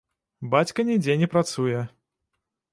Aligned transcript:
Бацька 0.53 0.85
нідзе 0.89 1.19
не 1.25 1.29
працуе. 1.35 1.87